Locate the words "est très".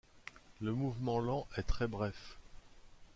1.57-1.85